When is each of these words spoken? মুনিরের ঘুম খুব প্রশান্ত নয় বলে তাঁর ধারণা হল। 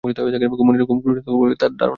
মুনিরের 0.03 0.87
ঘুম 0.87 0.97
খুব 0.97 1.05
প্রশান্ত 1.05 1.27
নয় 1.27 1.39
বলে 1.41 1.55
তাঁর 1.55 1.71
ধারণা 1.71 1.83
হল। 1.83 1.89